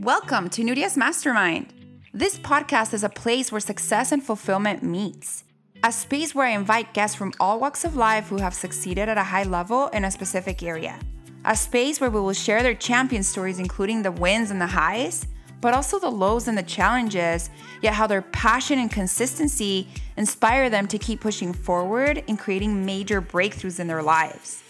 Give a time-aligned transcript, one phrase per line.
[0.00, 1.74] Welcome to Nuria's Mastermind.
[2.14, 5.42] This podcast is a place where success and fulfillment meets.
[5.82, 9.18] A space where I invite guests from all walks of life who have succeeded at
[9.18, 11.00] a high level in a specific area.
[11.44, 15.26] A space where we will share their champion stories, including the wins and the highs,
[15.60, 17.50] but also the lows and the challenges,
[17.82, 23.20] yet how their passion and consistency inspire them to keep pushing forward and creating major
[23.20, 24.62] breakthroughs in their lives.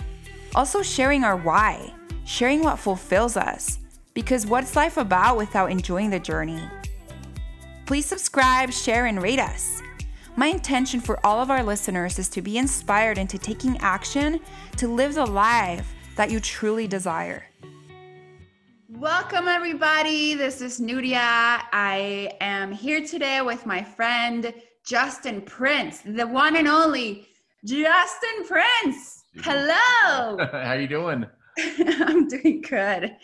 [0.54, 1.92] Also, sharing our why,
[2.24, 3.78] sharing what fulfills us
[4.18, 6.60] because what's life about without enjoying the journey?
[7.86, 9.80] Please subscribe, share, and rate us.
[10.34, 14.40] My intention for all of our listeners is to be inspired into taking action
[14.76, 17.44] to live the life that you truly desire.
[18.88, 20.34] Welcome, everybody.
[20.34, 21.60] This is Nuria.
[21.72, 24.52] I am here today with my friend
[24.84, 27.28] Justin Prince, the one and only
[27.64, 29.22] Justin Prince.
[29.42, 30.38] Hello.
[30.50, 31.24] How you doing?
[32.00, 33.16] I'm doing good.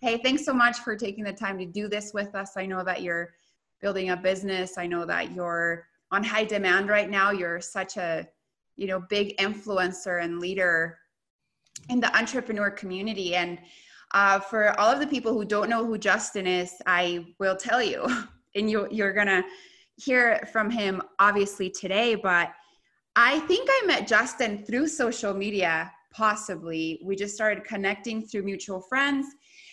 [0.00, 2.52] Hey, thanks so much for taking the time to do this with us.
[2.56, 3.34] I know that you're
[3.80, 4.78] building a business.
[4.78, 7.30] I know that you're on high demand right now.
[7.30, 8.28] You're such a,
[8.76, 10.98] you know, big influencer and leader
[11.88, 13.34] in the entrepreneur community.
[13.34, 13.58] And
[14.12, 17.82] uh, for all of the people who don't know who Justin is, I will tell
[17.82, 18.06] you,
[18.54, 19.42] and you, you're gonna
[19.96, 22.14] hear from him obviously today.
[22.14, 22.52] But
[23.16, 27.00] I think I met Justin through social media, possibly.
[27.04, 29.26] We just started connecting through mutual friends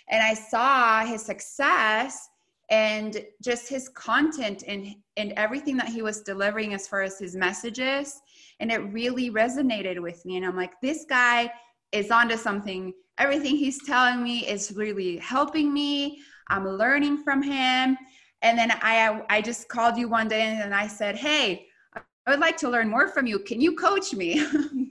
[0.09, 2.29] and I saw his success
[2.69, 7.35] and just his content and and everything that he was delivering as far as his
[7.35, 8.19] messages
[8.59, 10.37] and it really resonated with me.
[10.37, 11.51] And i'm like this guy
[11.91, 12.93] is onto something.
[13.17, 16.19] Everything he's telling me is really helping me.
[16.49, 17.97] I'm learning from him.
[18.41, 22.39] And then i i just called you one day and i said hey i would
[22.39, 23.39] like to learn more from you.
[23.39, 24.45] Can you coach me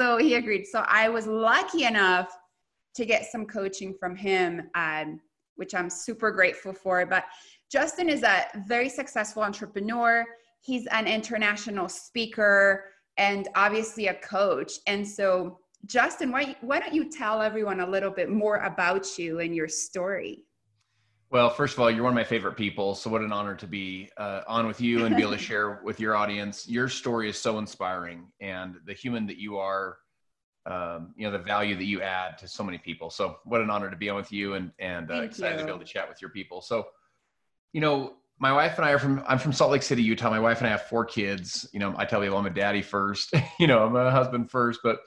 [0.00, 2.30] so he agreed so i was lucky enough
[2.94, 5.20] to get some coaching from him, um,
[5.56, 7.04] which I'm super grateful for.
[7.06, 7.24] But
[7.70, 10.24] Justin is a very successful entrepreneur.
[10.60, 12.84] He's an international speaker
[13.16, 14.72] and obviously a coach.
[14.86, 19.40] And so, Justin, why, why don't you tell everyone a little bit more about you
[19.40, 20.44] and your story?
[21.30, 22.96] Well, first of all, you're one of my favorite people.
[22.96, 25.80] So, what an honor to be uh, on with you and be able to share
[25.84, 26.68] with your audience.
[26.68, 29.98] Your story is so inspiring, and the human that you are
[30.66, 33.10] um, you know the value that you add to so many people.
[33.10, 35.58] So what an honor to be on with you, and and uh, excited you.
[35.60, 36.60] to be able to chat with your people.
[36.62, 36.88] So,
[37.72, 40.30] you know, my wife and I are from I'm from Salt Lake City, Utah.
[40.30, 41.68] My wife and I have four kids.
[41.72, 43.32] You know, I tell people I'm a daddy first.
[43.60, 44.98] you know, I'm a husband first, but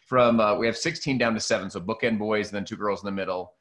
[0.00, 3.02] from uh, we have 16 down to seven, so bookend boys and then two girls
[3.02, 3.52] in the middle.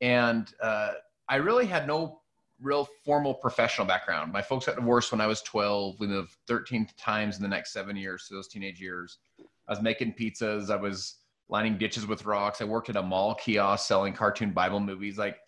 [0.00, 0.92] And uh,
[1.32, 2.20] I really had no
[2.60, 4.34] real formal professional background.
[4.34, 5.98] My folks got divorced when I was 12.
[5.98, 9.16] We moved 13 times in the next seven years, so those teenage years.
[9.40, 10.68] I was making pizzas.
[10.68, 12.60] I was lining ditches with rocks.
[12.60, 15.16] I worked at a mall kiosk selling cartoon Bible movies.
[15.16, 15.38] Like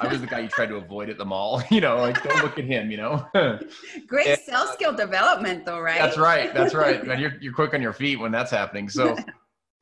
[0.00, 1.62] I was the guy you tried to avoid at the mall.
[1.70, 2.90] You know, like don't look at him.
[2.90, 3.24] You know.
[4.08, 6.00] Great and, sales skill development, though, right?
[6.00, 6.52] That's right.
[6.52, 7.06] That's right.
[7.08, 8.88] And you're you're quick on your feet when that's happening.
[8.88, 9.16] So.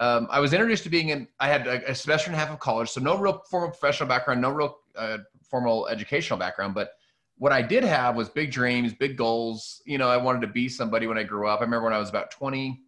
[0.01, 1.29] Um, I was introduced to being in.
[1.39, 4.09] I had a, a, semester and a half of college, so no real formal professional
[4.09, 6.75] background, no real uh, formal educational background.
[6.75, 6.91] But
[7.37, 9.83] what I did have was big dreams, big goals.
[9.87, 11.61] You know, I wanted to be somebody when I grew up.
[11.61, 12.81] I remember when I was about 20,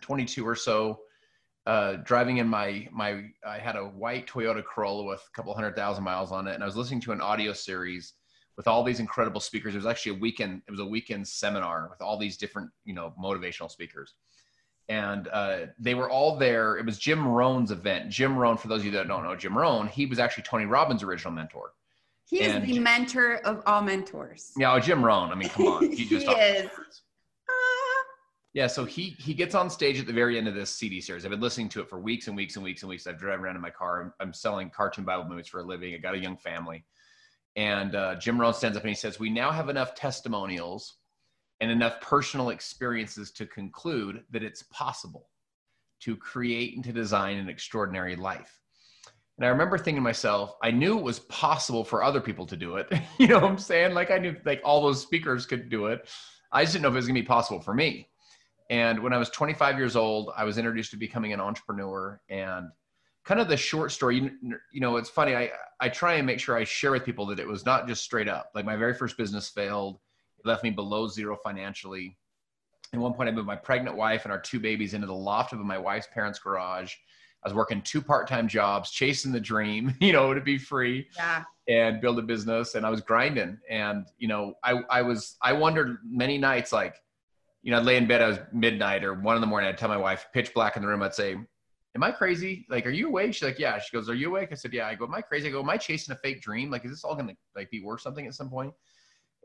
[0.00, 1.00] 22 or so,
[1.66, 5.74] uh, driving in my my I had a white Toyota Corolla with a couple hundred
[5.74, 8.14] thousand miles on it, and I was listening to an audio series
[8.56, 9.74] with all these incredible speakers.
[9.74, 10.62] It was actually a weekend.
[10.68, 14.14] It was a weekend seminar with all these different you know motivational speakers,
[14.88, 16.76] and uh, they were all there.
[16.76, 18.10] It was Jim Rohn's event.
[18.10, 20.66] Jim Rohn, for those of you that don't know Jim Rohn, he was actually Tony
[20.66, 21.72] Robbins' original mentor.
[22.28, 24.52] He is the mentor of all mentors.
[24.56, 25.30] Yeah, oh, Jim Rohn.
[25.30, 26.70] I mean, come on, he just he is.
[28.52, 31.24] Yeah, so he he gets on stage at the very end of this CD series.
[31.24, 33.06] I've been listening to it for weeks and weeks and weeks and weeks.
[33.06, 34.00] I've driven around in my car.
[34.00, 35.94] I'm, I'm selling cartoon Bible movies for a living.
[35.94, 36.84] I got a young family,
[37.54, 40.96] and uh, Jim Rohn stands up and he says, "We now have enough testimonials
[41.60, 45.28] and enough personal experiences to conclude that it's possible
[46.00, 48.60] to create and to design an extraordinary life."
[49.38, 52.56] And I remember thinking to myself, I knew it was possible for other people to
[52.56, 52.90] do it.
[53.18, 53.94] you know what I'm saying?
[53.94, 56.08] Like I knew like all those speakers could do it.
[56.52, 58.08] I just didn't know if it was gonna be possible for me.
[58.70, 62.68] And when I was 25 years old, I was introduced to becoming an entrepreneur and
[63.24, 65.36] kind of the short story, you, you know, it's funny.
[65.36, 65.50] I,
[65.80, 68.28] I try and make sure I share with people that it was not just straight
[68.28, 68.50] up.
[68.54, 69.98] Like my very first business failed.
[70.46, 72.16] Left me below zero financially.
[72.92, 75.52] At one point, I moved my pregnant wife and our two babies into the loft
[75.52, 76.94] of my wife's parents' garage.
[77.44, 81.44] I was working two part-time jobs, chasing the dream, you know, to be free yeah.
[81.68, 82.74] and build a business.
[82.74, 83.58] And I was grinding.
[83.68, 86.96] And, you know, I, I was, I wondered many nights, like,
[87.62, 89.78] you know, I'd lay in bed, I was midnight or one in the morning, I'd
[89.78, 91.36] tell my wife, pitch black in the room, I'd say,
[91.96, 92.66] am I crazy?
[92.68, 93.34] Like, are you awake?
[93.34, 93.78] She's like, yeah.
[93.78, 94.50] She goes, are you awake?
[94.52, 94.86] I said, yeah.
[94.86, 95.48] I go, am I crazy?
[95.48, 96.70] I go, am I chasing a fake dream?
[96.70, 98.72] Like, is this all going to like be worth something at some point?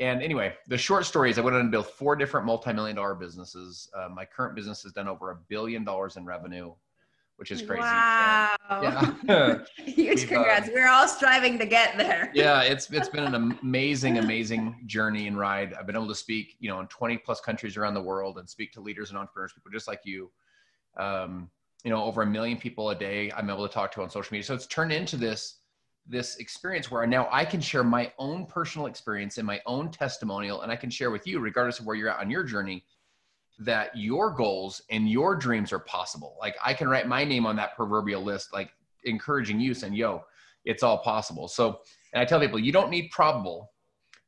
[0.01, 3.13] And anyway, the short story is I went on and built four different multi-million dollar
[3.13, 3.88] businesses.
[3.95, 6.74] Uh, my current business has done over a billion dollars in revenue,
[7.36, 7.83] which is crazy.
[7.83, 8.50] Wow.
[8.71, 9.57] And, yeah.
[9.86, 10.69] Huge uh, congrats.
[10.69, 12.31] Uh, We're all striving to get there.
[12.36, 15.75] yeah, it's it's been an amazing, amazing journey and ride.
[15.75, 18.50] I've been able to speak, you know, in 20 plus countries around the world and
[18.50, 20.31] speak to leaders and entrepreneurs, people just like you.
[20.98, 21.51] Um,
[21.83, 24.33] you know, over a million people a day I'm able to talk to on social
[24.33, 24.45] media.
[24.45, 25.61] So it's turned into this
[26.07, 30.62] this experience where now I can share my own personal experience and my own testimonial,
[30.62, 32.83] and I can share with you, regardless of where you're at on your journey,
[33.59, 36.36] that your goals and your dreams are possible.
[36.39, 38.71] Like I can write my name on that proverbial list, like
[39.03, 40.24] encouraging you, saying, "Yo,
[40.65, 41.80] it's all possible." So,
[42.13, 43.71] and I tell people, you don't need probable.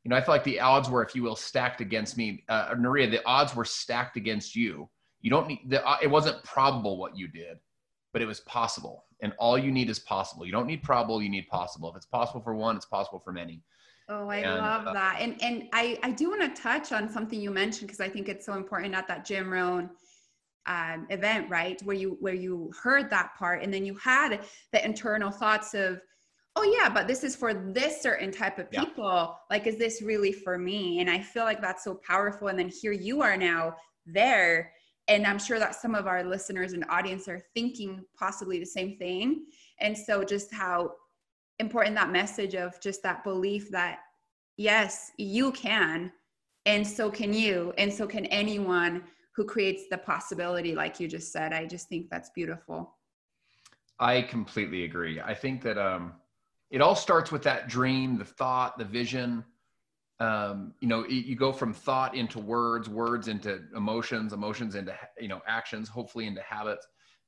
[0.04, 2.44] You know, I feel like the odds were, if you will, stacked against me.
[2.48, 4.88] Uh, Nuria, the odds were stacked against you.
[5.20, 5.84] You don't need the.
[5.86, 7.58] Uh, it wasn't probable what you did,
[8.14, 10.44] but it was possible and all you need is possible.
[10.44, 11.88] You don't need probable, you need possible.
[11.90, 13.62] If it's possible for one, it's possible for many.
[14.08, 15.16] Oh, I and, love uh, that.
[15.18, 18.28] And and I I do want to touch on something you mentioned because I think
[18.28, 19.88] it's so important at that Jim Rohn
[20.66, 21.80] um, event, right?
[21.84, 24.40] Where you where you heard that part, and then you had
[24.72, 26.02] the internal thoughts of,
[26.54, 29.04] oh yeah, but this is for this certain type of people.
[29.04, 29.56] Yeah.
[29.56, 31.00] Like, is this really for me?
[31.00, 32.48] And I feel like that's so powerful.
[32.48, 33.74] And then here you are now
[34.04, 34.70] there
[35.08, 38.96] and i'm sure that some of our listeners and audience are thinking possibly the same
[38.96, 39.46] thing.
[39.80, 40.92] And so just how
[41.58, 43.98] important that message of just that belief that
[44.56, 46.12] yes you can
[46.66, 49.02] and so can you and so can anyone
[49.34, 51.52] who creates the possibility like you just said.
[51.52, 52.96] I just think that's beautiful.
[53.98, 55.20] I completely agree.
[55.20, 56.14] I think that um
[56.70, 59.44] it all starts with that dream the thought the vision
[60.20, 65.28] um, you know you go from thought into words words into emotions emotions into you
[65.28, 66.86] know actions hopefully into habits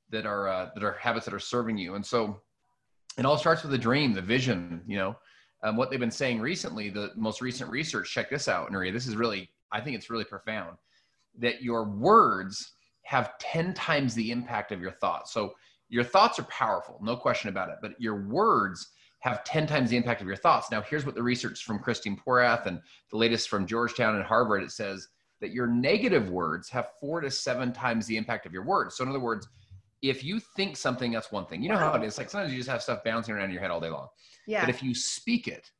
[0.09, 2.39] that are uh, that are habits that are serving you and so
[3.17, 5.15] it all starts with a dream the vision you know
[5.63, 8.93] um, what they've been saying recently the most recent research check this out Nuria.
[8.93, 10.77] this is really i think it's really profound
[11.37, 12.73] that your words
[13.03, 15.53] have 10 times the impact of your thoughts so
[15.89, 19.97] your thoughts are powerful no question about it but your words have 10 times the
[19.97, 20.71] impact of your thoughts.
[20.71, 22.79] Now, here's what the research from Christine Porath and
[23.11, 25.07] the latest from Georgetown and Harvard, it says
[25.41, 28.95] that your negative words have four to seven times the impact of your words.
[28.95, 29.47] So in other words,
[30.01, 31.63] if you think something, that's one thing.
[31.63, 32.17] You know how it is.
[32.17, 34.07] Like sometimes you just have stuff bouncing around in your head all day long.
[34.45, 34.61] Yeah.
[34.61, 35.71] But if you speak it,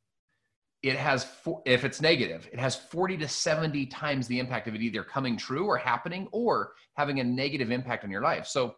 [0.84, 4.76] it has four, if it's negative, it has 40 to 70 times the impact of
[4.76, 8.48] it either coming true or happening or having a negative impact on your life.
[8.48, 8.76] So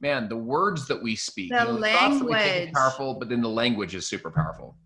[0.00, 3.94] man, the words that we speak, the you know, language, powerful, but then the language
[3.94, 4.76] is super powerful.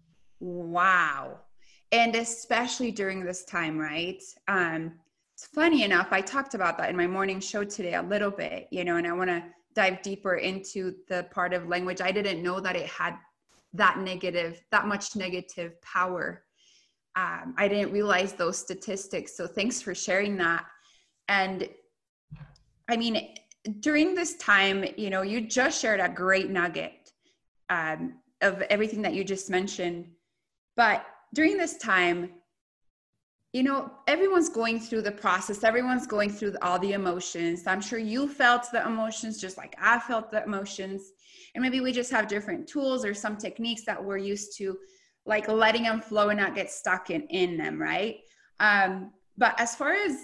[0.40, 1.40] Wow.
[1.92, 4.22] And especially during this time, right?
[4.48, 4.94] Um,
[5.34, 8.68] it's funny enough, I talked about that in my morning show today a little bit,
[8.70, 9.44] you know, and I want to
[9.74, 12.00] dive deeper into the part of language.
[12.00, 13.16] I didn't know that it had
[13.74, 16.44] that negative, that much negative power.
[17.16, 19.36] Um, I didn't realize those statistics.
[19.36, 20.64] So thanks for sharing that.
[21.28, 21.68] And
[22.88, 23.34] I mean,
[23.80, 27.12] during this time, you know, you just shared a great nugget
[27.70, 30.08] um, of everything that you just mentioned.
[30.76, 32.30] But during this time,
[33.52, 37.66] you know, everyone's going through the process, everyone's going through all the emotions.
[37.66, 41.12] I'm sure you felt the emotions just like I felt the emotions.
[41.54, 44.78] And maybe we just have different tools or some techniques that we're used to,
[45.26, 48.20] like letting them flow and not get stuck in, in them, right?
[48.58, 50.16] Um, but as far as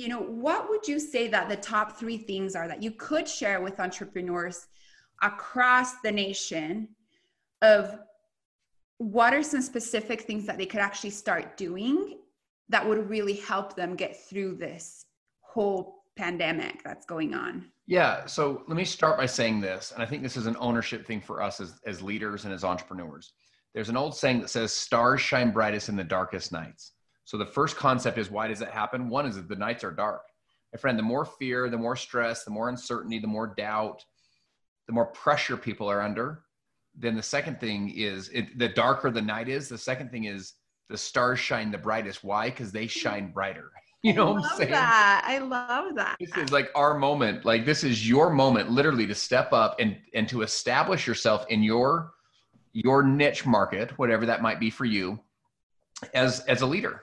[0.00, 3.28] you know, what would you say that the top three things are that you could
[3.28, 4.66] share with entrepreneurs
[5.22, 6.88] across the nation
[7.60, 7.98] of
[8.96, 12.18] what are some specific things that they could actually start doing
[12.70, 15.04] that would really help them get through this
[15.40, 17.66] whole pandemic that's going on?
[17.86, 18.24] Yeah.
[18.24, 19.92] So let me start by saying this.
[19.92, 22.64] And I think this is an ownership thing for us as, as leaders and as
[22.64, 23.32] entrepreneurs.
[23.74, 26.92] There's an old saying that says, stars shine brightest in the darkest nights.
[27.30, 29.08] So the first concept is why does that happen?
[29.08, 30.22] One is that the nights are dark.
[30.72, 34.04] My friend, the more fear, the more stress, the more uncertainty, the more doubt,
[34.88, 36.42] the more pressure people are under.
[36.98, 39.68] Then the second thing is it, the darker the night is.
[39.68, 40.54] The second thing is
[40.88, 42.24] the stars shine the brightest.
[42.24, 42.50] Why?
[42.50, 43.70] Because they shine brighter.
[44.02, 44.70] You know what I'm saying?
[44.70, 45.22] That.
[45.26, 46.16] I love that.
[46.18, 47.44] This is like our moment.
[47.44, 51.62] Like this is your moment, literally, to step up and and to establish yourself in
[51.62, 52.12] your
[52.72, 55.20] your niche market, whatever that might be for you,
[56.14, 57.02] as as a leader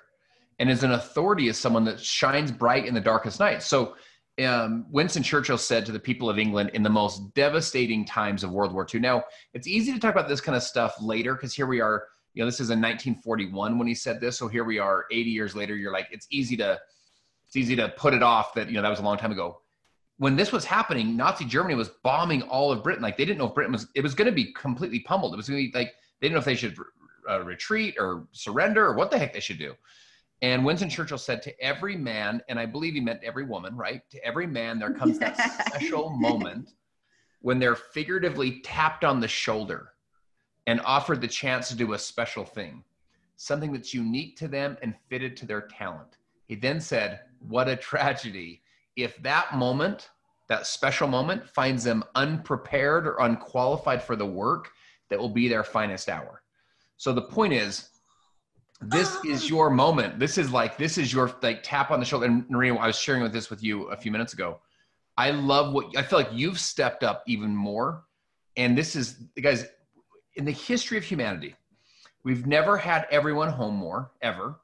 [0.60, 3.62] and as an authority as someone that shines bright in the darkest night.
[3.62, 3.96] So
[4.44, 8.52] um, Winston Churchill said to the people of England in the most devastating times of
[8.52, 9.00] World War II.
[9.00, 9.24] Now,
[9.54, 12.42] it's easy to talk about this kind of stuff later because here we are, you
[12.42, 14.38] know, this is in 1941 when he said this.
[14.38, 15.76] So here we are 80 years later.
[15.76, 16.80] You're like, it's easy to,
[17.48, 19.62] it's easy to put it off that, you know, that was a long time ago.
[20.18, 23.04] when this was happening, Nazi Germany was bombing all of Britain.
[23.04, 25.34] Like they didn't know if Britain was, it was going to be completely pummeled.
[25.34, 26.76] It was going to be like, they didn't know if they should
[27.30, 29.74] uh, retreat or surrender or what the heck they should do.
[30.42, 34.02] And Winston Churchill said to every man, and I believe he meant every woman, right?
[34.12, 35.36] To every man, there comes that
[35.68, 36.74] special moment
[37.42, 39.94] when they're figuratively tapped on the shoulder
[40.68, 42.84] and offered the chance to do a special thing,
[43.36, 46.18] something that's unique to them and fitted to their talent.
[46.46, 48.62] He then said, What a tragedy
[48.96, 50.10] if that moment,
[50.48, 54.72] that special moment, finds them unprepared or unqualified for the work
[55.10, 56.42] that will be their finest hour.
[56.98, 57.90] So the point is,
[58.82, 59.22] this ah.
[59.28, 60.20] is your moment.
[60.20, 62.26] This is like this is your like tap on the shoulder.
[62.26, 64.60] And Nuria, I was sharing with this with you a few minutes ago.
[65.18, 68.04] I love what I feel like you've stepped up even more.
[68.56, 69.66] And this is guys
[70.36, 71.56] in the history of humanity,
[72.24, 74.60] we've never had everyone home more ever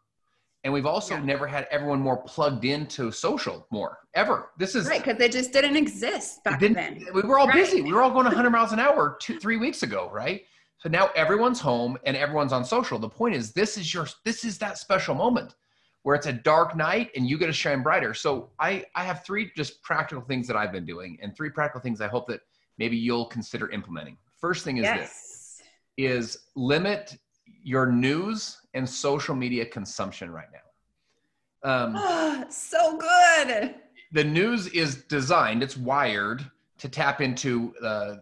[0.63, 1.23] and we've also yeah.
[1.23, 4.51] never had everyone more plugged into social more ever.
[4.57, 7.05] This is right because they just didn't exist back didn't, then.
[7.13, 7.55] We were all right.
[7.55, 7.81] busy.
[7.81, 10.43] We were all going 100 miles an hour two, three weeks ago, right?
[10.83, 12.99] So now everyone's home and everyone's on social.
[12.99, 15.55] The point is, this is your this is that special moment
[16.01, 18.13] where it's a dark night and you get to shine brighter.
[18.13, 21.79] So I I have three just practical things that I've been doing and three practical
[21.79, 22.41] things I hope that
[22.77, 24.17] maybe you'll consider implementing.
[24.41, 24.99] First thing is yes.
[24.99, 25.61] this
[25.95, 27.17] is limit
[27.63, 31.71] your news and social media consumption right now.
[31.71, 33.75] Um, oh, so good.
[34.11, 36.45] The news is designed, it's wired
[36.79, 38.15] to tap into uh,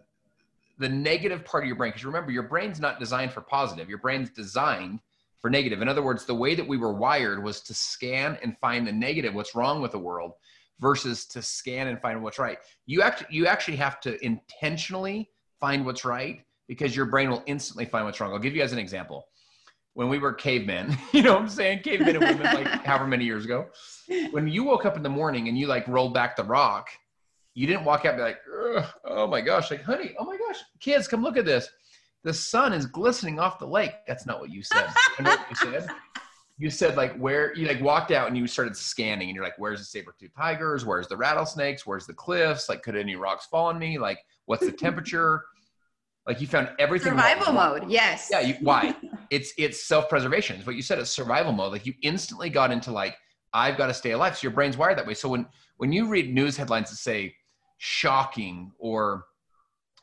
[0.82, 1.90] the negative part of your brain.
[1.90, 5.00] Because remember, your brain's not designed for positive, your brain's designed
[5.40, 5.80] for negative.
[5.80, 8.92] In other words, the way that we were wired was to scan and find the
[8.92, 10.32] negative, what's wrong with the world,
[10.80, 12.58] versus to scan and find what's right.
[12.86, 17.86] You actually, you actually have to intentionally find what's right because your brain will instantly
[17.86, 18.32] find what's wrong.
[18.32, 19.26] I'll give you guys an example
[19.94, 21.80] when we were cavemen, you know what I'm saying?
[21.80, 23.66] Cavemen and women, like however many years ago.
[24.30, 26.88] When you woke up in the morning and you like rolled back the rock,
[27.54, 28.38] you didn't walk out and be like,
[29.04, 31.68] oh my gosh, like, honey, oh my gosh, kids, come look at this.
[32.24, 33.94] The sun is glistening off the lake.
[34.06, 34.88] That's not what you said.
[35.18, 35.88] You what you said?
[36.58, 39.58] You said like where you like walked out and you started scanning and you're like,
[39.58, 40.84] where's the saber-tooth tigers?
[40.84, 41.86] Where's the rattlesnakes?
[41.86, 42.68] Where's the cliffs?
[42.68, 43.98] Like, could any rocks fall on me?
[43.98, 45.44] Like, what's the temperature?
[46.24, 47.10] Like you found everything.
[47.10, 47.90] Survival mode.
[47.90, 48.28] Yes.
[48.30, 48.38] Yeah.
[48.38, 48.94] You, why?
[49.30, 50.56] it's it's self preservation.
[50.56, 51.00] It's what you said.
[51.00, 51.72] It's survival mode.
[51.72, 53.16] Like you instantly got into like
[53.52, 54.36] I've got to stay alive.
[54.36, 55.14] So your brain's wired that way.
[55.14, 55.46] So when
[55.78, 57.34] when you read news headlines that say
[57.84, 59.24] shocking or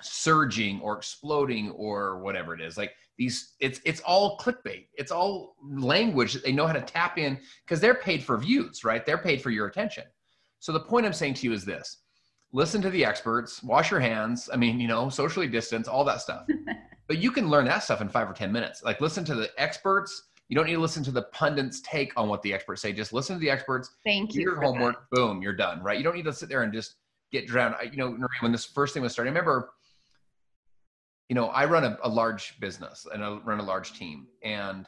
[0.02, 4.88] surging or exploding or whatever it is, like these, it's it's all clickbait.
[4.98, 8.84] It's all language that they know how to tap in because they're paid for views,
[8.84, 9.06] right?
[9.06, 10.04] They're paid for your attention.
[10.60, 12.00] So the point I'm saying to you is this
[12.52, 14.50] listen to the experts, wash your hands.
[14.52, 16.48] I mean, you know, socially distance, all that stuff.
[17.08, 18.84] but you can learn that stuff in five or 10 minutes.
[18.84, 20.24] Like listen to the experts.
[20.50, 22.92] You don't need to listen to the pundits' take on what the experts say.
[22.92, 23.92] Just listen to the experts.
[24.04, 24.42] Thank you.
[24.42, 25.10] Your homework.
[25.12, 25.16] That.
[25.16, 25.82] Boom, you're done.
[25.82, 25.98] Right.
[25.98, 26.96] You don't need to sit there and just
[27.32, 27.76] get drowned.
[27.92, 29.72] You know, when this first thing was starting, I remember,
[31.28, 34.28] you know, I run a, a large business and I run a large team.
[34.44, 34.88] And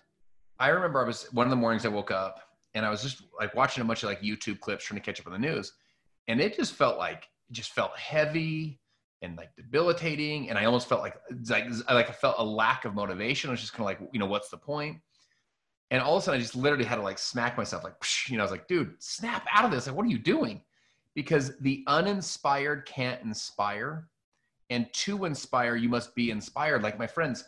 [0.59, 2.39] I remember I was one of the mornings I woke up
[2.73, 5.19] and I was just like watching a bunch of like YouTube clips trying to catch
[5.19, 5.73] up on the news.
[6.27, 8.79] And it just felt like just felt heavy
[9.21, 10.49] and like debilitating.
[10.49, 11.15] And I almost felt like,
[11.49, 13.49] like, like I felt a lack of motivation.
[13.49, 14.97] I was just kind of like, you know, what's the point?
[15.91, 17.95] And all of a sudden I just literally had to like smack myself, like,
[18.29, 19.87] you know, I was like, dude, snap out of this.
[19.87, 20.61] Like, what are you doing?
[21.15, 24.07] Because the uninspired can't inspire.
[24.69, 26.83] And to inspire, you must be inspired.
[26.83, 27.43] Like my friends,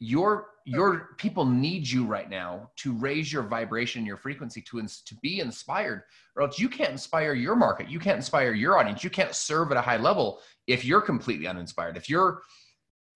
[0.00, 5.14] your your people need you right now to raise your vibration your frequency to to
[5.16, 6.02] be inspired
[6.36, 7.88] or else you can't inspire your market.
[7.88, 9.04] You can't inspire your audience.
[9.04, 11.96] You can't serve at a high level if you're completely uninspired.
[11.96, 12.40] If your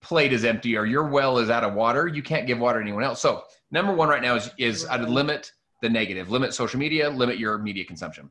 [0.01, 2.83] plate is empty or your well is out of water you can't give water to
[2.83, 3.19] anyone else.
[3.19, 5.51] So number one right now is is i'd limit
[5.81, 6.29] the negative.
[6.29, 8.29] Limit social media limit your media consumption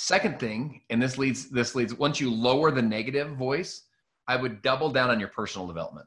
[0.00, 3.84] second thing and this leads this leads once you lower the negative voice
[4.28, 6.06] i would double down on your personal development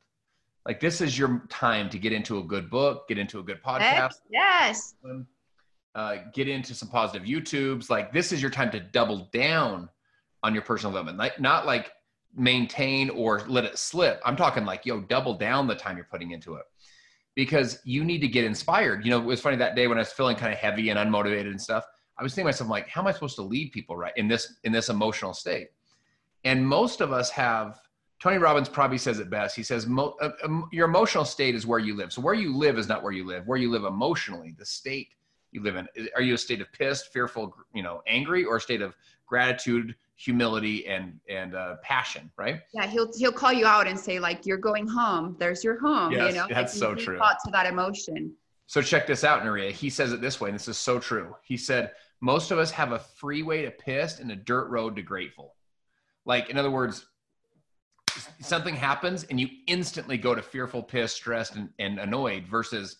[0.65, 3.61] like this is your time to get into a good book, get into a good
[3.61, 3.81] podcast.
[3.81, 4.95] Heck, yes.
[5.93, 7.89] Uh, get into some positive YouTubes.
[7.89, 9.89] Like this is your time to double down
[10.41, 11.17] on your personal development.
[11.17, 11.91] Like not like
[12.35, 14.21] maintain or let it slip.
[14.25, 16.63] I'm talking like yo, double down the time you're putting into it
[17.35, 19.03] because you need to get inspired.
[19.03, 20.97] You know, it was funny that day when I was feeling kind of heavy and
[20.97, 21.85] unmotivated and stuff.
[22.17, 24.27] I was thinking to myself, like, how am I supposed to lead people right in
[24.27, 25.69] this in this emotional state?
[26.43, 27.79] And most of us have
[28.23, 29.53] Tony Robbins probably says it best.
[29.53, 32.13] He says, Mo- uh, um, Your emotional state is where you live.
[32.13, 33.45] So, where you live is not where you live.
[33.47, 35.09] Where you live emotionally, the state
[35.51, 35.87] you live in.
[36.15, 39.93] Are you a state of pissed, fearful, you know, angry, or a state of gratitude,
[40.15, 42.31] humility, and and uh, passion?
[42.37, 42.61] Right?
[42.73, 45.35] Yeah, he'll he'll call you out and say like, "You're going home.
[45.37, 47.17] There's your home." Yes, you know, that's so true.
[47.17, 48.33] To that emotion.
[48.67, 49.71] So check this out, Nuria.
[49.71, 51.35] He says it this way, and this is so true.
[51.43, 51.91] He said,
[52.21, 55.55] most of us have a freeway to pissed and a dirt road to grateful.
[56.25, 57.05] Like, in other words,
[58.39, 62.97] something happens and you instantly go to fearful, pissed, stressed, and, and annoyed versus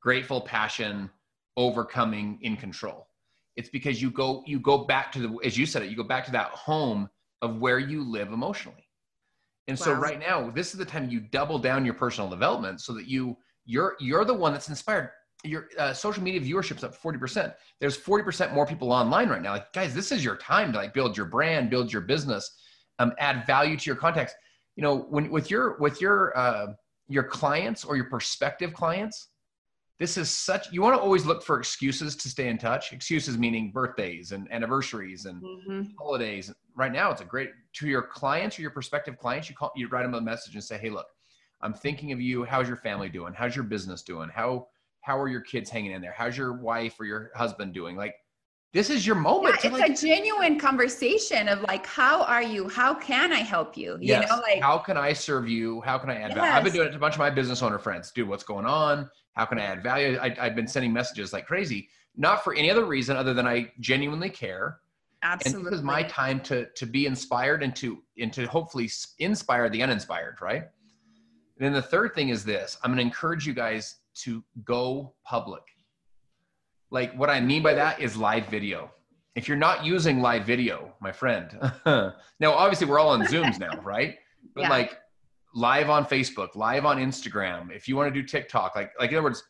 [0.00, 1.10] grateful, passion,
[1.56, 3.08] overcoming, in control.
[3.56, 6.04] It's because you go you go back to the as you said it, you go
[6.04, 7.08] back to that home
[7.42, 8.88] of where you live emotionally.
[9.66, 9.84] And wow.
[9.84, 13.08] so right now, this is the time you double down your personal development so that
[13.08, 13.36] you
[13.68, 15.10] you're you're the one that's inspired.
[15.44, 17.54] Your uh, social media viewership's up 40%.
[17.80, 19.52] There's 40% more people online right now.
[19.52, 22.50] Like guys, this is your time to like build your brand, build your business,
[22.98, 24.32] um, add value to your contacts.
[24.74, 26.68] You know, when with your with your uh,
[27.08, 29.28] your clients or your prospective clients,
[29.98, 33.36] this is such you want to always look for excuses to stay in touch excuses
[33.36, 35.82] meaning birthdays and anniversaries and mm-hmm.
[35.98, 39.72] holidays right now it's a great to your clients or your prospective clients you call
[39.74, 41.06] you write them a message and say hey look
[41.60, 44.66] i'm thinking of you how's your family doing how's your business doing how
[45.00, 48.14] how are your kids hanging in there how's your wife or your husband doing like
[48.72, 49.56] this is your moment.
[49.64, 52.68] Yeah, it's like, a genuine conversation of like, how are you?
[52.68, 53.92] How can I help you?
[53.92, 54.28] You yes.
[54.28, 55.80] know, like how can I serve you?
[55.82, 56.34] How can I add yes.
[56.34, 56.52] value?
[56.52, 58.10] I've been doing it to a bunch of my business owner friends.
[58.10, 59.08] Dude, what's going on?
[59.32, 60.18] How can I add value?
[60.20, 63.72] I, have been sending messages like crazy, not for any other reason other than I
[63.80, 64.80] genuinely care.
[65.22, 65.60] Absolutely.
[65.60, 69.70] And this is my time to to be inspired and to and to hopefully inspire
[69.70, 70.64] the uninspired, right?
[71.58, 75.14] And then the third thing is this: I'm going to encourage you guys to go
[75.24, 75.62] public.
[76.90, 78.90] Like what I mean by that is live video.
[79.34, 81.50] If you're not using live video, my friend,
[81.86, 84.16] now obviously we're all on Zooms now, right?
[84.54, 84.70] But yeah.
[84.70, 84.98] like
[85.54, 87.74] live on Facebook, live on Instagram.
[87.74, 89.42] If you want to do TikTok, like like in other words,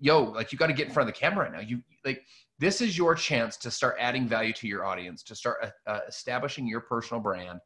[0.00, 1.60] yo, like you got to get in front of the camera right now.
[1.60, 2.22] You like
[2.58, 6.00] this is your chance to start adding value to your audience, to start uh, uh,
[6.08, 7.58] establishing your personal brand.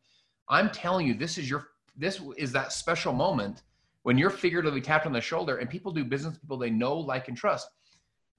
[0.48, 3.62] I'm telling you, this is your this is that special moment
[4.02, 7.28] when you're figuratively tapped on the shoulder and people do business people they know, like,
[7.28, 7.68] and trust.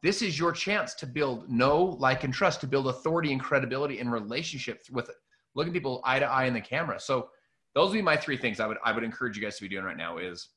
[0.04, 4.00] This is your chance to build know, like, and trust, to build authority and credibility
[4.00, 5.10] and relationship with
[5.56, 7.00] looking people eye to eye in the camera.
[7.00, 7.30] So
[7.74, 9.68] those would be my three things I would I would encourage you guys to be
[9.68, 10.50] doing right now is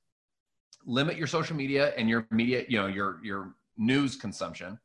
[0.86, 4.78] limit your social media and your media, you know, your your news consumption.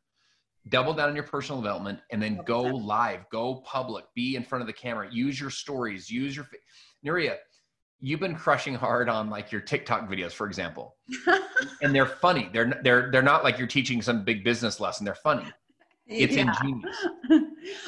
[0.70, 4.64] Double down on your personal development and then go live, go public, be in front
[4.64, 6.48] of the camera, use your stories, use your
[7.06, 7.36] Nuria,
[8.06, 10.96] you've been crushing hard on like your TikTok videos, for example.
[11.82, 12.50] and they're funny.
[12.54, 15.06] They're they're they're not like you're teaching some big business lesson.
[15.06, 15.46] They're funny.
[16.08, 16.54] It's yeah.
[16.62, 17.08] ingenious.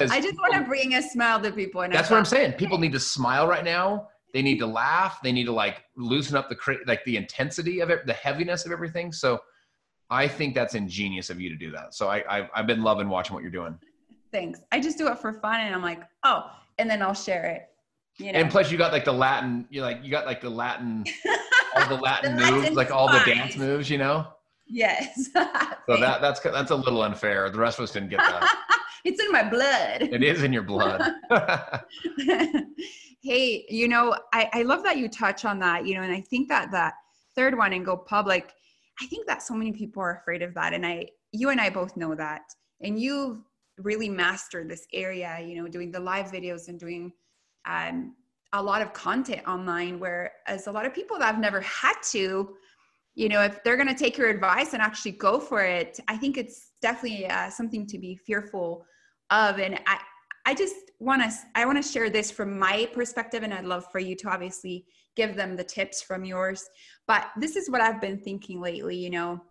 [0.00, 1.82] I just want to bring a smile to people.
[1.82, 2.54] And that's what I'm saying.
[2.54, 6.36] People need to smile right now they need to laugh they need to like loosen
[6.36, 9.38] up the like the intensity of it the heaviness of everything so
[10.10, 13.08] i think that's ingenious of you to do that so i I've, I've been loving
[13.08, 13.78] watching what you're doing
[14.32, 17.46] thanks i just do it for fun and i'm like oh and then i'll share
[17.46, 17.68] it
[18.18, 18.38] you know?
[18.38, 21.04] and plus you got like the latin you like you got like the latin
[21.76, 24.26] all the latin the moves like all the dance moves you know?
[24.66, 25.30] Yes.
[25.88, 27.48] So that that's that's a little unfair.
[27.48, 28.56] The rest of us didn't get that.
[29.04, 30.02] It's in my blood.
[30.02, 31.00] It is in your blood.
[33.22, 36.20] Hey you know I, I love that you touch on that you know and i
[36.20, 36.94] think that that
[37.34, 38.52] third one and go public
[39.00, 41.68] i think that so many people are afraid of that and i you and i
[41.68, 42.42] both know that.
[42.80, 43.40] And you've
[43.78, 47.12] really mastered this area you know doing the live videos and doing
[47.68, 48.14] um,
[48.54, 52.56] a lot of content online whereas a lot of people that have never had to
[53.14, 56.16] you know if they're going to take your advice and actually go for it i
[56.16, 58.84] think it's definitely uh, something to be fearful
[59.30, 59.58] of.
[59.58, 59.98] And i
[60.46, 63.84] i just want to i want to share this from my perspective and i'd love
[63.92, 66.68] for you to obviously give them the tips from yours.
[67.06, 69.42] But this is what i've been thinking lately you know.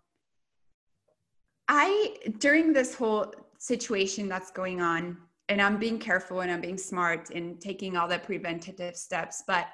[1.67, 5.17] I during this whole situation that's going on
[5.49, 9.67] and i'm being careful and i'm being smart and taking all the preventative steps but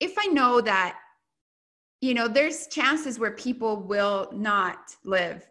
[0.00, 0.98] if i know that
[2.00, 5.48] you know there's chances where people will not live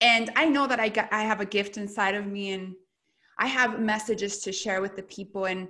[0.00, 2.74] and i know that i got i have a gift inside of me and
[3.38, 5.68] I have messages to share with the people, and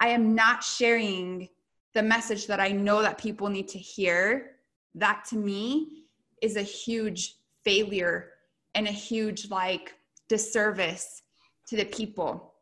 [0.00, 1.48] I am not sharing
[1.94, 4.56] the message that I know that people need to hear.
[4.94, 6.04] That to me
[6.42, 8.30] is a huge failure
[8.74, 9.94] and a huge like
[10.28, 11.22] disservice
[11.68, 12.54] to the people.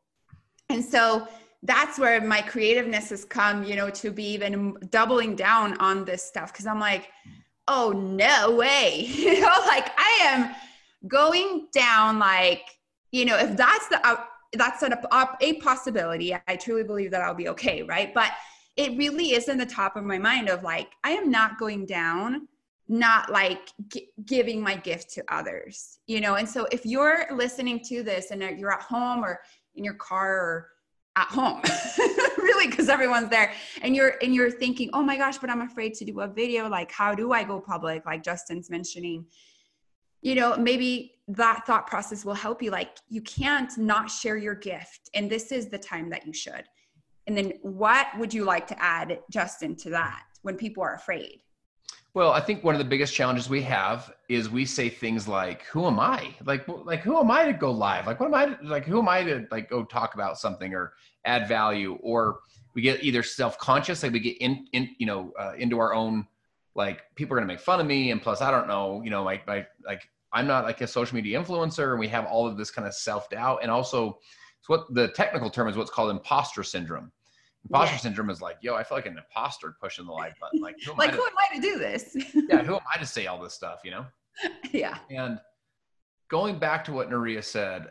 [0.69, 1.29] And so
[1.63, 6.23] that's where my creativeness has come, you know, to be even doubling down on this
[6.23, 6.53] stuff.
[6.53, 7.09] Cause I'm like,
[7.69, 9.07] oh, no way.
[9.09, 10.55] you know, like I am
[11.09, 12.63] going down, like,
[13.13, 14.25] you know, if that's the, uh,
[14.57, 16.37] that's an, a, a possibility.
[16.47, 18.13] I truly believe that I'll be okay, right?
[18.15, 18.33] But
[18.77, 21.87] it really is in the top of my mind of like, I am not going
[21.87, 22.49] down,
[22.89, 26.35] not like g- giving my gift to others, you know?
[26.35, 29.41] And so if you're listening to this and you're at home or
[29.75, 30.69] in your car or
[31.17, 31.63] at home,
[32.39, 35.95] really, because everyone's there and you're, and you're thinking, oh my gosh, but I'm afraid
[35.95, 36.69] to do a video.
[36.69, 38.05] Like, how do I go public?
[38.05, 39.27] Like Justin's mentioning
[40.25, 42.71] you know, maybe that thought process will help you.
[42.71, 46.65] Like, you can't not share your gift, and this is the time that you should.
[47.27, 51.43] And then, what would you like to add, Justin, to that when people are afraid?
[52.15, 55.65] Well, I think one of the biggest challenges we have is we say things like,
[55.65, 56.33] "Who am I?
[56.45, 58.07] Like, like who am I to go live?
[58.07, 58.47] Like, what am I?
[58.55, 60.93] To, like, who am I to like go talk about something or
[61.25, 62.39] add value?" Or
[62.73, 66.25] we get either self-conscious, like we get in, in you know, uh, into our own,
[66.77, 69.25] like people are gonna make fun of me, and plus, I don't know, you know,
[69.25, 72.57] like, like, like I'm not like a social media influencer, and we have all of
[72.57, 74.21] this kind of self-doubt, and also,
[74.61, 77.11] it's what the technical term is what's called imposter syndrome
[77.65, 77.99] Imposter yeah.
[77.99, 80.61] syndrome is like, yo, I feel like an imposter pushing the like button.
[80.61, 82.17] Like, who am, like, I, to, who am I to do this?
[82.35, 84.07] yeah, who am I to say all this stuff, you know?
[84.73, 84.99] Yeah.
[85.11, 85.41] And
[86.29, 87.89] going back to what Nuria said,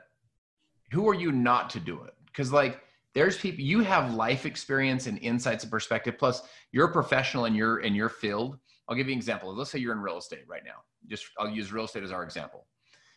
[0.91, 2.13] who are you not to do it?
[2.25, 2.81] Because like
[3.13, 6.15] there's people you have life experience and insights and perspective.
[6.17, 8.57] Plus, you're a professional in your in your field.
[8.87, 9.53] I'll give you an example.
[9.55, 10.83] Let's say you're in real estate right now.
[11.07, 12.65] Just I'll use real estate as our example.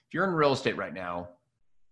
[0.06, 1.28] If you're in real estate right now,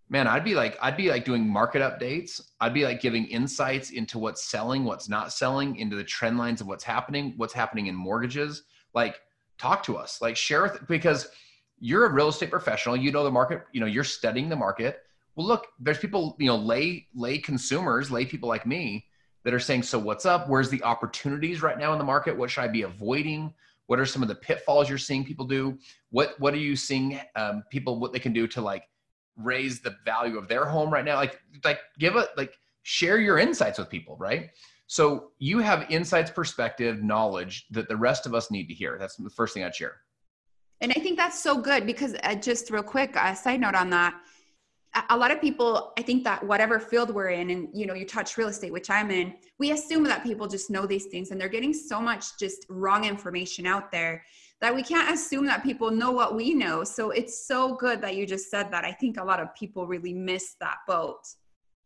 [0.08, 2.40] man i'd be like i'd be like doing market updates.
[2.60, 6.60] I'd be like giving insights into what's selling what's not selling into the trend lines
[6.60, 8.62] of what's happening what's happening in mortgages.
[8.94, 9.20] Like
[9.58, 10.20] talk to us.
[10.20, 11.28] Like share th- because
[11.78, 12.96] you're a real estate professional.
[12.96, 15.00] You know the market you know you're studying the market.
[15.36, 19.06] Well look there's people you know lay lay consumers lay people like me
[19.44, 20.48] that are saying so what's up?
[20.48, 22.36] Where's the opportunities right now in the market?
[22.36, 23.52] What should i be avoiding?
[23.86, 25.78] What are some of the pitfalls you're seeing people do?
[26.10, 28.84] What what are you seeing um, people what they can do to like
[29.36, 31.16] raise the value of their home right now.
[31.16, 34.50] Like like give it like share your insights with people right?
[34.86, 38.98] So you have insights perspective knowledge that the rest of us need to hear.
[38.98, 39.96] That's the first thing i'd share.
[40.80, 43.90] And i think that's so good because uh, just real quick a side note on
[43.90, 44.14] that.
[45.10, 48.06] A lot of people i think that whatever field we're in and you know you
[48.06, 51.40] touch real estate which i'm in we assume that people just know these things and
[51.40, 54.22] they're getting so much just wrong information out there
[54.64, 56.84] that we can't assume that people know what we know.
[56.84, 58.82] So it's so good that you just said that.
[58.82, 61.20] I think a lot of people really miss that boat.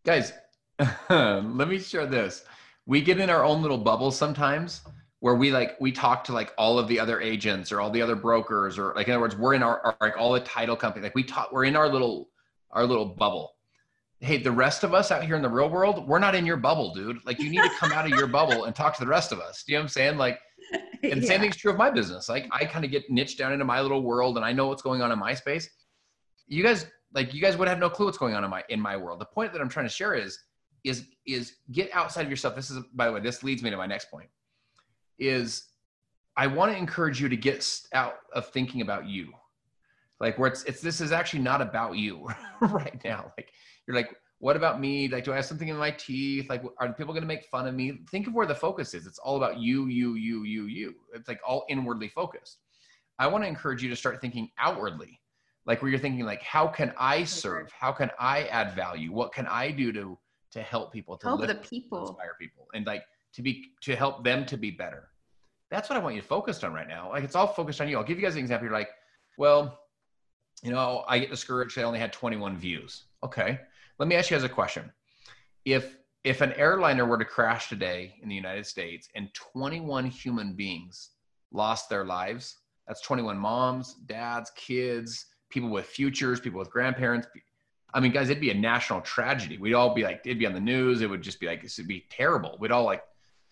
[0.04, 0.32] Guys,
[1.10, 2.44] let me share this.
[2.86, 4.82] We get in our own little bubble sometimes
[5.18, 8.00] where we like we talk to like all of the other agents or all the
[8.00, 10.76] other brokers or like in other words we're in our, our like all the title
[10.76, 12.28] company like we talk we're in our little
[12.70, 13.56] our little bubble
[14.20, 16.56] hey the rest of us out here in the real world we're not in your
[16.56, 19.10] bubble dude like you need to come out of your bubble and talk to the
[19.10, 20.38] rest of us do you know what i'm saying like
[21.02, 21.28] and yeah.
[21.28, 22.28] same thing's true of my business.
[22.28, 24.82] Like I kind of get niched down into my little world and I know what's
[24.82, 25.68] going on in my space.
[26.46, 28.80] You guys like you guys would have no clue what's going on in my in
[28.80, 29.20] my world.
[29.20, 30.38] The point that I'm trying to share is
[30.84, 32.54] is is get outside of yourself.
[32.54, 34.28] This is by the way, this leads me to my next point.
[35.18, 35.64] Is
[36.36, 39.32] I want to encourage you to get out of thinking about you.
[40.20, 42.28] Like where it's it's this is actually not about you
[42.60, 43.32] right now.
[43.36, 43.50] Like
[43.86, 45.08] you're like what about me?
[45.08, 46.48] Like, do I have something in my teeth?
[46.48, 48.00] Like, are people going to make fun of me?
[48.10, 49.06] Think of where the focus is.
[49.06, 50.94] It's all about you, you, you, you, you.
[51.12, 52.58] It's like all inwardly focused.
[53.18, 55.20] I want to encourage you to start thinking outwardly,
[55.66, 57.72] like where you're thinking, like, how can I serve?
[57.72, 59.12] How can I add value?
[59.12, 60.16] What can I do to
[60.50, 63.02] to help people, to help the people, inspire people, and like
[63.34, 65.08] to be to help them to be better?
[65.68, 67.10] That's what I want you focused on right now.
[67.10, 67.98] Like, it's all focused on you.
[67.98, 68.66] I'll give you guys an example.
[68.66, 68.88] You're like,
[69.36, 69.80] well,
[70.62, 71.76] you know, I get discouraged.
[71.76, 73.04] I only had 21 views.
[73.24, 73.58] Okay
[73.98, 74.90] let me ask you guys a question.
[75.64, 80.52] If if an airliner were to crash today in the United States and 21 human
[80.52, 81.10] beings
[81.52, 87.28] lost their lives, that's 21 moms, dads, kids, people with futures, people with grandparents.
[87.94, 89.58] I mean, guys, it'd be a national tragedy.
[89.58, 91.00] We'd all be like, it'd be on the news.
[91.00, 92.58] It would just be like, this would be terrible.
[92.60, 93.04] We'd all like,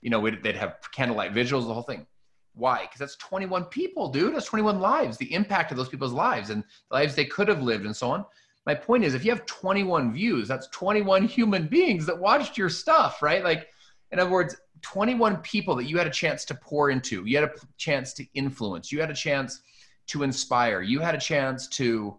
[0.03, 2.07] you know, they'd have candlelight vigils, the whole thing.
[2.55, 2.83] Why?
[2.83, 4.35] Because that's 21 people, dude.
[4.35, 5.17] That's 21 lives.
[5.17, 8.27] The impact of those people's lives and lives they could have lived and so on
[8.67, 12.69] my point is if you have 21 views that's 21 human beings that watched your
[12.69, 13.43] stuff right?
[13.45, 13.69] Like
[14.13, 17.25] in other words 21 people that you had a chance to pour into.
[17.25, 18.93] You had a chance to influence.
[18.93, 19.63] You had a chance
[20.09, 20.83] to inspire.
[20.83, 22.19] You had a chance to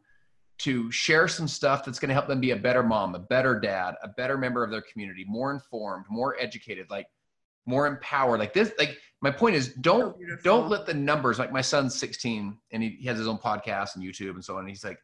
[0.60, 3.60] to share some stuff that's going to help them be a better mom a better
[3.60, 7.06] dad a better member of their community more informed more educated like
[7.68, 8.40] more empowered.
[8.40, 11.94] Like this like my point is don't so don't let the numbers like my son's
[12.00, 14.84] 16 and he, he has his own podcast and youtube and so on and he's
[14.84, 14.98] like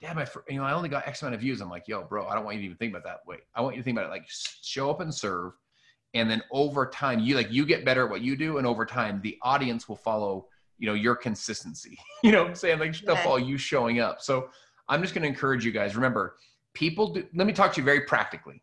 [0.00, 1.60] Dad, my, you know, I only got X amount of views.
[1.60, 3.20] I'm like, yo, bro, I don't want you to even think about that.
[3.26, 5.52] Wait, I want you to think about it like show up and serve.
[6.14, 8.58] And then over time, you like, you get better at what you do.
[8.58, 10.46] And over time, the audience will follow,
[10.78, 11.98] you know, your consistency.
[12.22, 12.78] you know what I'm saying?
[12.78, 14.20] Like, they'll follow you showing up.
[14.22, 14.48] So
[14.88, 15.94] I'm just going to encourage you guys.
[15.94, 16.36] Remember,
[16.74, 18.62] people do, let me talk to you very practically.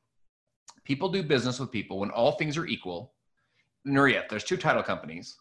[0.83, 3.13] People do business with people when all things are equal.
[3.87, 5.37] Nuria, there's two title companies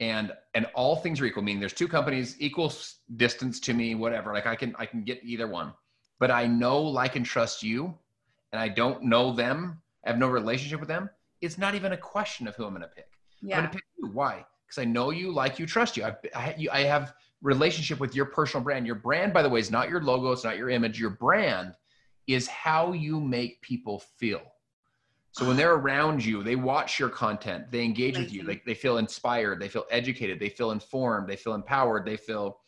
[0.00, 2.72] and and all things are equal meaning there's two companies equal
[3.16, 5.72] distance to me whatever like i can i can get either one
[6.18, 7.94] but i know like and trust you
[8.52, 11.96] and i don't know them i have no relationship with them it's not even a
[11.96, 13.10] question of who i'm going to pick
[13.42, 13.56] yeah.
[13.56, 16.16] i'm going to pick you why because i know you like you trust you I,
[16.34, 18.86] I, you I have relationship with your personal brand.
[18.86, 20.98] Your brand, by the way, is not your logo, it's not your image.
[20.98, 21.74] Your brand
[22.26, 24.42] is how you make people feel.
[25.38, 28.24] So when they're around you, they watch your content, they engage Amazing.
[28.24, 32.04] with you, they, they feel inspired, they feel educated, they feel informed, they feel empowered,
[32.04, 32.58] they feel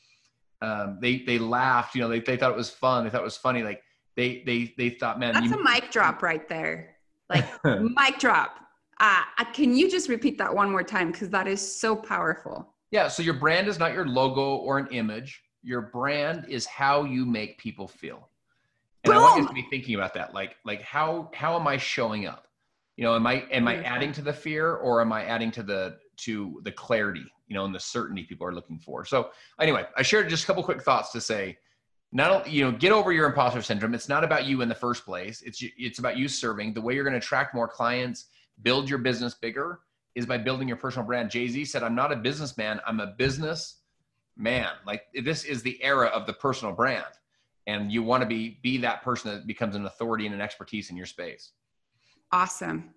[0.63, 3.25] um, they they laughed, you know, they, they thought it was fun, they thought it
[3.25, 3.83] was funny, like
[4.15, 6.95] they they they thought, man, that's you, a mic drop right there,
[7.29, 8.53] like mic drop.
[9.01, 12.73] Uh, can you just repeat that one more time because that is so powerful.
[12.93, 13.09] Yeah.
[13.09, 15.43] So your brand is not your logo or an image.
[15.65, 18.29] Your brand is how you make people feel.
[19.03, 19.19] And Boom!
[19.19, 20.35] I want you to be thinking about that.
[20.35, 22.47] Like, like how how am I showing up?
[23.01, 25.63] You know, am I am I adding to the fear or am I adding to
[25.63, 29.07] the to the clarity, you know, and the certainty people are looking for?
[29.07, 31.57] So anyway, I shared just a couple quick thoughts to say,
[32.13, 33.95] not you know, get over your imposter syndrome.
[33.95, 35.41] It's not about you in the first place.
[35.41, 36.75] It's it's about you serving.
[36.75, 38.27] The way you're going to attract more clients,
[38.61, 39.81] build your business bigger,
[40.15, 41.31] is by building your personal brand.
[41.31, 42.83] Jay Z said, "I'm not a businessman.
[42.87, 43.77] I'm a business
[44.37, 47.07] man." Like this is the era of the personal brand
[47.67, 50.91] and you want to be be that person that becomes an authority and an expertise
[50.91, 51.53] in your space
[52.33, 52.95] awesome.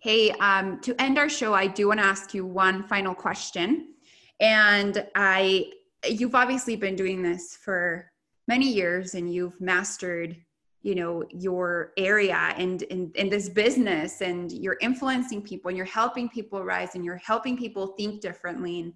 [0.00, 3.94] Hey um, to end our show i do want to ask you one final question.
[4.40, 5.70] And i
[6.08, 8.10] you've obviously been doing this for
[8.46, 10.36] many years and you've mastered
[10.82, 16.28] you know your area and in, this business and you're influencing people and you're helping
[16.28, 18.92] people rise and you're helping people think differently and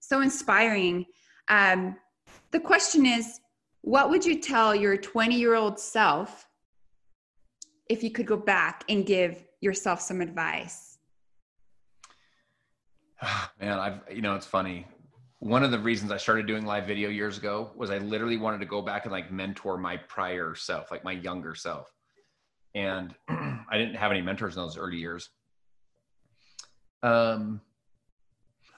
[0.00, 1.04] so inspiring.
[1.48, 1.96] Um,
[2.50, 3.40] the question is
[3.82, 6.47] what would you tell your 20 year old self
[7.88, 10.98] if you could go back and give yourself some advice?
[13.60, 14.86] Man, I've, you know, it's funny.
[15.40, 18.58] One of the reasons I started doing live video years ago was I literally wanted
[18.58, 21.92] to go back and like mentor my prior self, like my younger self.
[22.74, 25.30] And I didn't have any mentors in those early years.
[27.02, 27.60] Um,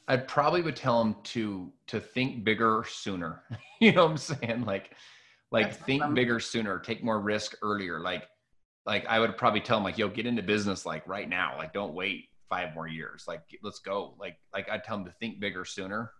[0.07, 3.43] I probably would tell them to to think bigger sooner.
[3.81, 4.65] you know what I'm saying?
[4.65, 4.95] Like
[5.51, 6.15] like That's think awesome.
[6.15, 8.01] bigger sooner, take more risk earlier.
[8.01, 8.25] Like
[8.87, 11.57] like I would probably tell them like, yo, get into business like right now.
[11.59, 13.25] Like don't wait five more years.
[13.29, 14.15] Like let's go.
[14.19, 16.13] Like like I'd tell them to think bigger sooner.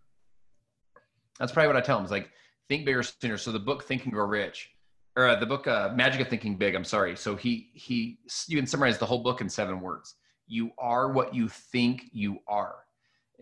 [1.39, 2.31] That's probably what I tell them is like
[2.69, 3.37] think bigger sooner.
[3.37, 4.71] So the book Think and Grow Rich,
[5.17, 6.75] or uh, the book uh, Magic of Thinking Big.
[6.75, 7.17] I'm sorry.
[7.17, 10.15] So he he you can summarize the whole book in seven words.
[10.47, 12.77] You are what you think you are.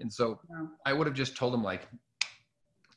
[0.00, 0.66] And so yeah.
[0.86, 1.88] I would have just told him like,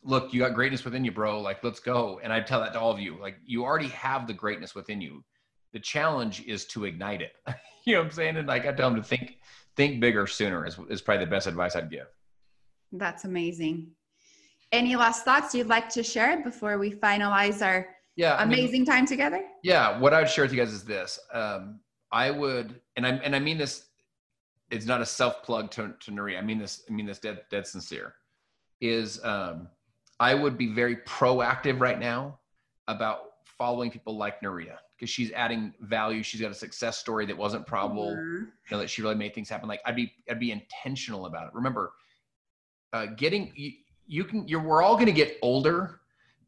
[0.03, 1.41] look, you got greatness within you, bro.
[1.41, 2.19] Like, let's go.
[2.23, 3.17] And I'd tell that to all of you.
[3.19, 5.23] Like, you already have the greatness within you.
[5.73, 7.33] The challenge is to ignite it.
[7.85, 8.37] you know what I'm saying?
[8.37, 9.37] And like I tell them to think,
[9.75, 12.07] think bigger sooner is, is probably the best advice I'd give.
[12.91, 13.91] That's amazing.
[14.71, 18.85] Any last thoughts you'd like to share before we finalize our yeah, amazing I mean,
[18.85, 19.43] time together?
[19.63, 21.19] Yeah, what I would share with you guys is this.
[21.33, 21.79] Um,
[22.11, 23.85] I would, and I and I mean this
[24.69, 26.37] it's not a self plug to, to Nuri.
[26.37, 26.83] I mean this.
[26.89, 28.15] I mean this dead dead sincere.
[28.79, 29.67] Is um,
[30.19, 32.39] I would be very proactive right now
[32.87, 36.21] about following people like Nuria because she's adding value.
[36.21, 38.11] She's got a success story that wasn't probable.
[38.11, 38.43] Mm-hmm.
[38.43, 39.67] You know that she really made things happen.
[39.67, 41.53] Like I'd be I'd be intentional about it.
[41.55, 41.93] Remember,
[42.93, 43.71] uh, getting you,
[44.05, 46.01] you can you're we're all going to get older,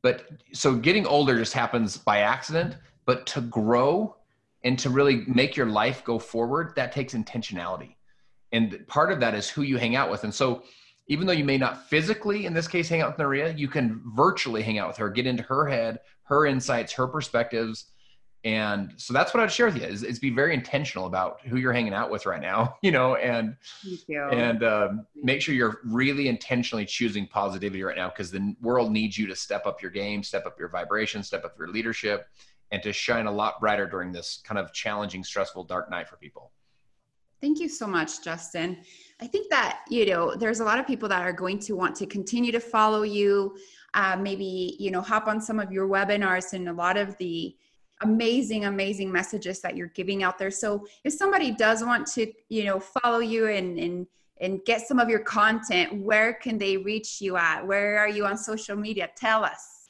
[0.03, 2.77] but so getting older just happens by accident.
[3.05, 4.15] But to grow
[4.63, 7.95] and to really make your life go forward, that takes intentionality
[8.53, 10.63] and part of that is who you hang out with and so
[11.07, 14.01] even though you may not physically in this case hang out with nuria you can
[14.15, 17.87] virtually hang out with her get into her head her insights her perspectives
[18.43, 21.57] and so that's what i'd share with you is, is be very intentional about who
[21.57, 23.55] you're hanging out with right now you know and
[24.31, 29.17] and um, make sure you're really intentionally choosing positivity right now because the world needs
[29.17, 32.27] you to step up your game step up your vibration step up your leadership
[32.73, 36.15] and to shine a lot brighter during this kind of challenging stressful dark night for
[36.15, 36.51] people.
[37.39, 38.77] Thank you so much, Justin.
[39.21, 41.95] I think that, you know, there's a lot of people that are going to want
[41.97, 43.55] to continue to follow you,
[43.93, 47.55] uh, maybe, you know, hop on some of your webinars and a lot of the
[48.03, 50.51] amazing, amazing messages that you're giving out there.
[50.51, 54.07] So if somebody does want to, you know, follow you and, and,
[54.41, 57.65] and get some of your content, where can they reach you at?
[57.65, 59.09] Where are you on social media?
[59.15, 59.83] Tell us.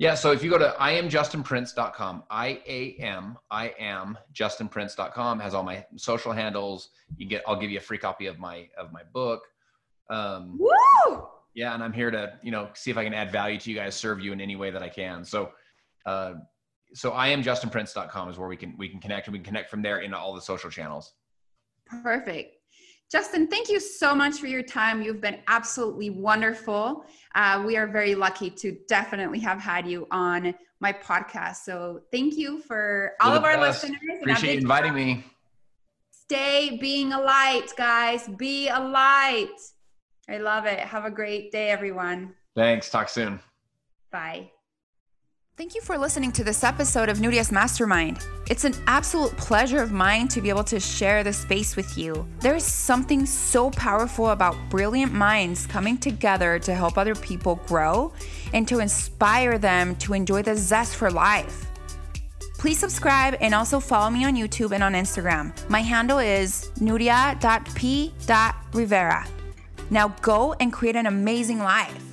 [0.00, 5.40] Yeah, so if you go to iamjustinprince.com, I A M I am I am justinprince.com
[5.40, 6.88] has all my social handles.
[7.18, 9.42] You get I'll give you a free copy of my of my book.
[10.08, 11.26] Um Woo!
[11.52, 13.76] Yeah, and I'm here to, you know, see if I can add value to you
[13.76, 15.22] guys, serve you in any way that I can.
[15.22, 15.50] So
[16.06, 16.32] uh
[16.94, 19.70] so I am justinprince.com is where we can we can connect and we can connect
[19.70, 21.14] from there into all the social channels.
[21.86, 22.56] Perfect.
[23.10, 25.02] Justin, thank you so much for your time.
[25.02, 27.04] You've been absolutely wonderful.
[27.34, 31.56] Uh, we are very lucky to definitely have had you on my podcast.
[31.64, 33.82] So thank you for all of our best.
[33.82, 34.00] listeners.
[34.20, 35.24] Appreciate you inviting me.
[36.12, 38.28] Stay being a light, guys.
[38.28, 39.48] Be a light.
[40.28, 40.78] I love it.
[40.78, 42.34] Have a great day, everyone.
[42.54, 42.88] Thanks.
[42.90, 43.40] Talk soon.
[44.12, 44.52] Bye.
[45.60, 48.24] Thank you for listening to this episode of Nuria's Mastermind.
[48.48, 52.26] It's an absolute pleasure of mine to be able to share this space with you.
[52.38, 58.10] There is something so powerful about brilliant minds coming together to help other people grow
[58.54, 61.66] and to inspire them to enjoy the zest for life.
[62.56, 65.52] Please subscribe and also follow me on YouTube and on Instagram.
[65.68, 67.36] My handle is nuria.p.rivera.
[69.90, 72.09] Now go and create an amazing life.